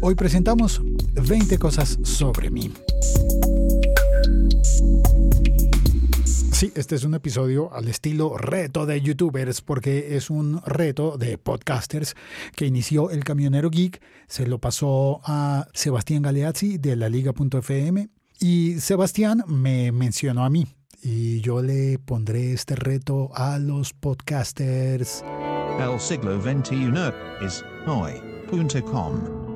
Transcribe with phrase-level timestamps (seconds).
[0.00, 0.80] Hoy presentamos
[1.14, 2.72] 20 cosas sobre mí.
[6.24, 11.36] Sí, este es un episodio al estilo reto de youtubers porque es un reto de
[11.38, 12.14] podcasters
[12.54, 18.08] que inició el camionero geek, se lo pasó a Sebastián Galeazzi de la liga.fm
[18.40, 20.66] y Sebastián me mencionó a mí
[21.02, 25.24] y yo le pondré este reto a los podcasters.
[25.78, 26.90] El siglo XXI
[27.44, 29.47] es hoy.com.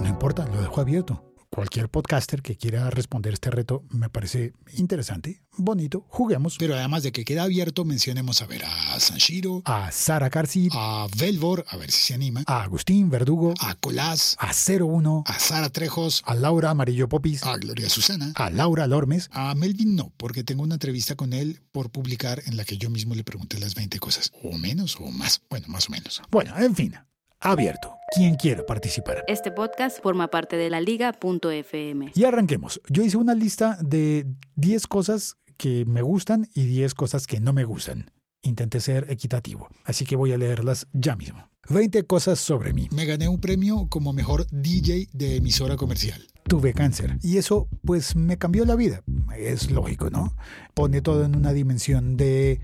[0.00, 5.42] No importa, lo dejo abierto cualquier podcaster que quiera responder este reto me parece interesante,
[5.56, 6.56] bonito, juguemos.
[6.58, 11.06] Pero además de que queda abierto, mencionemos a ver a Sanshiro, a Sara Carci, a
[11.16, 15.70] Velvor, a ver si se anima, a Agustín Verdugo, a Colás, a 01, a Sara
[15.70, 20.44] Trejos, a Laura Amarillo Popis, a Gloria Susana, a Laura Lormes, a Melvin no, porque
[20.44, 23.74] tengo una entrevista con él por publicar en la que yo mismo le pregunté las
[23.74, 26.20] 20 cosas, o menos o más, bueno, más o menos.
[26.30, 26.94] Bueno, en fin,
[27.40, 27.95] abierto.
[28.14, 29.24] Quien quiera participar.
[29.26, 32.12] Este podcast forma parte de la liga.fm.
[32.14, 32.80] Y arranquemos.
[32.88, 37.52] Yo hice una lista de 10 cosas que me gustan y 10 cosas que no
[37.52, 38.12] me gustan.
[38.42, 41.50] Intenté ser equitativo, así que voy a leerlas ya mismo.
[41.68, 42.88] 20 cosas sobre mí.
[42.92, 46.28] Me gané un premio como mejor DJ de emisora comercial.
[46.44, 49.02] Tuve cáncer y eso pues me cambió la vida.
[49.36, 50.36] Es lógico, ¿no?
[50.74, 52.60] Pone todo en una dimensión de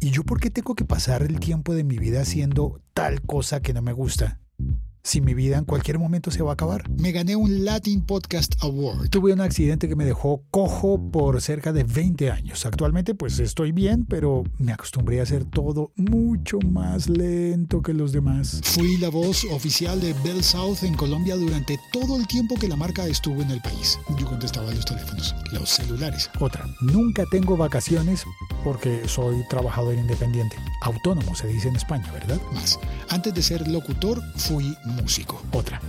[0.00, 3.62] ¿Y yo por qué tengo que pasar el tiempo de mi vida haciendo tal cosa
[3.62, 4.39] que no me gusta?
[5.02, 6.88] Si mi vida en cualquier momento se va a acabar.
[6.90, 9.08] Me gané un Latin Podcast Award.
[9.10, 12.66] Tuve un accidente que me dejó cojo por cerca de 20 años.
[12.66, 18.12] Actualmente pues estoy bien, pero me acostumbré a hacer todo mucho más lento que los
[18.12, 18.60] demás.
[18.64, 22.76] Fui la voz oficial de Bell South en Colombia durante todo el tiempo que la
[22.76, 23.98] marca estuvo en el país.
[24.18, 26.30] Yo contestaba los teléfonos, los celulares.
[26.40, 28.24] Otra, nunca tengo vacaciones
[28.62, 30.56] porque soy trabajador independiente.
[30.82, 32.40] Autónomo se dice en España, ¿verdad?
[32.52, 32.78] Más.
[33.08, 35.42] Antes de ser locutor, fui músico.
[35.52, 35.80] Otra.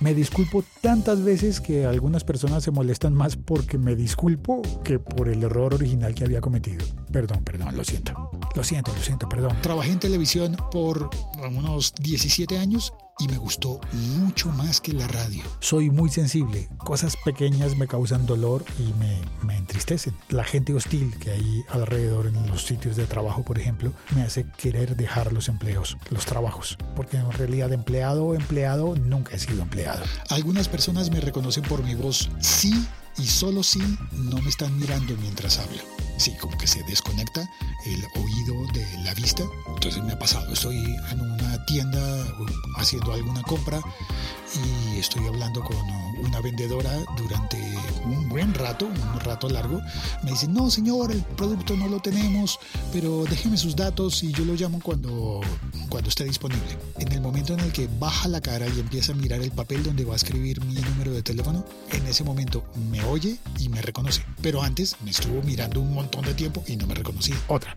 [0.00, 5.28] Me disculpo tantas veces que algunas personas se molestan más porque me disculpo que por
[5.28, 6.86] el error original que había cometido.
[7.12, 8.30] Perdón, perdón, lo siento.
[8.54, 9.56] Lo siento, lo siento, perdón.
[9.60, 15.44] Trabajé en televisión por unos 17 años y me gustó mucho más que la radio.
[15.60, 16.68] Soy muy sensible.
[16.78, 20.14] Cosas pequeñas me causan dolor y me, me, entristecen.
[20.30, 24.46] La gente hostil que hay alrededor en los sitios de trabajo, por ejemplo, me hace
[24.56, 26.78] querer dejar los empleos, los trabajos.
[26.96, 30.02] Porque en realidad empleado o empleado nunca he sido empleado.
[30.30, 32.88] Algunas personas me reconocen por mi voz sí
[33.18, 33.80] y solo si
[34.12, 35.82] no me están mirando mientras hablo.
[36.16, 37.48] Sí, como que se desconecta
[37.86, 39.42] el oído de la vista.
[39.68, 40.76] Entonces me ha pasado, estoy
[41.10, 42.09] en una tienda
[42.76, 43.80] haciendo alguna compra
[44.54, 45.76] y estoy hablando con
[46.24, 47.56] una vendedora durante
[48.04, 49.80] un buen rato, un rato largo.
[50.22, 52.58] Me dice, no señor, el producto no lo tenemos,
[52.92, 55.40] pero déjeme sus datos y yo lo llamo cuando,
[55.88, 56.78] cuando esté disponible.
[56.98, 59.82] En el momento en el que baja la cara y empieza a mirar el papel
[59.82, 63.82] donde va a escribir mi número de teléfono, en ese momento me oye y me
[63.82, 64.24] reconoce.
[64.42, 67.32] Pero antes me estuvo mirando un montón de tiempo y no me reconocí.
[67.48, 67.76] Otra.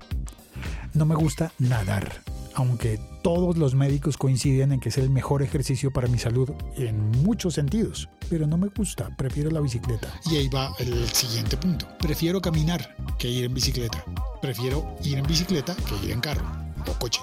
[0.93, 2.21] No me gusta nadar
[2.55, 7.11] aunque todos los médicos coinciden en que es el mejor ejercicio para mi salud en
[7.23, 10.07] muchos sentidos, pero no me gusta, prefiero la bicicleta.
[10.31, 11.87] Y ahí va el siguiente punto.
[11.99, 14.03] Prefiero caminar que ir en bicicleta.
[14.41, 16.45] Prefiero ir en bicicleta que ir en carro
[16.87, 17.21] o coche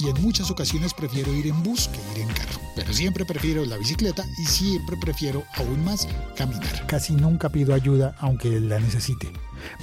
[0.00, 2.63] y en muchas ocasiones prefiero ir en bus que ir en carro.
[2.74, 6.86] Pero siempre prefiero la bicicleta y siempre prefiero aún más caminar.
[6.86, 9.32] Casi nunca pido ayuda aunque la necesite.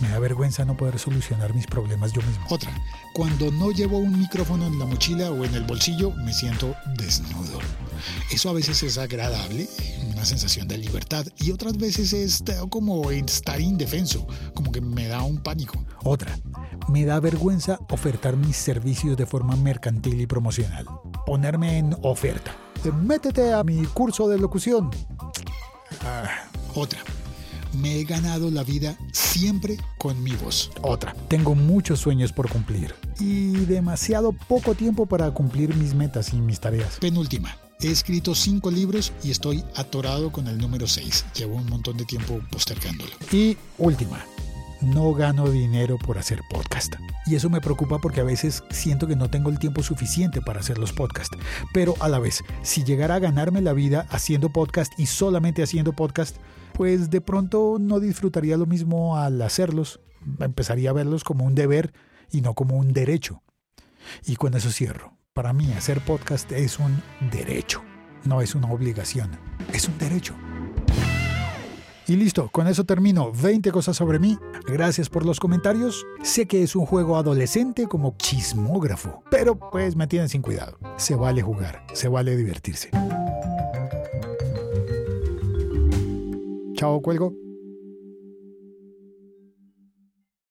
[0.01, 2.45] Me da vergüenza no poder solucionar mis problemas yo mismo.
[2.49, 2.71] Otra,
[3.13, 7.59] cuando no llevo un micrófono en la mochila o en el bolsillo, me siento desnudo.
[8.31, 9.67] Eso a veces es agradable,
[10.11, 15.21] una sensación de libertad, y otras veces es como estar indefenso, como que me da
[15.23, 15.83] un pánico.
[16.03, 16.37] Otra,
[16.89, 20.85] me da vergüenza ofertar mis servicios de forma mercantil y promocional.
[21.25, 22.55] Ponerme en oferta.
[22.89, 24.89] Métete a mi curso de locución.
[26.03, 26.99] Ah, otra.
[27.73, 30.71] Me he ganado la vida siempre con mi voz.
[30.81, 31.13] Otra.
[31.27, 36.59] Tengo muchos sueños por cumplir y demasiado poco tiempo para cumplir mis metas y mis
[36.59, 36.97] tareas.
[36.99, 37.55] Penúltima.
[37.79, 41.25] He escrito cinco libros y estoy atorado con el número 6.
[41.35, 43.11] Llevo un montón de tiempo postergándolo.
[43.31, 44.23] Y última
[44.81, 46.95] no gano dinero por hacer podcast.
[47.25, 50.59] Y eso me preocupa porque a veces siento que no tengo el tiempo suficiente para
[50.59, 51.37] hacer los podcasts.
[51.73, 55.93] Pero a la vez, si llegara a ganarme la vida haciendo podcast y solamente haciendo
[55.93, 56.37] podcast,
[56.73, 59.99] pues de pronto no disfrutaría lo mismo al hacerlos.
[60.39, 61.93] Empezaría a verlos como un deber
[62.31, 63.41] y no como un derecho.
[64.25, 65.17] Y con eso cierro.
[65.33, 67.01] Para mí hacer podcast es un
[67.31, 67.81] derecho,
[68.25, 69.31] no es una obligación,
[69.71, 70.35] es un derecho.
[72.07, 73.31] Y listo, con eso termino.
[73.31, 74.37] 20 cosas sobre mí.
[74.67, 76.05] Gracias por los comentarios.
[76.23, 80.77] Sé que es un juego adolescente como chismógrafo, pero pues me tienen sin cuidado.
[80.97, 82.89] Se vale jugar, se vale divertirse.
[86.73, 87.50] Chao, cuelgo.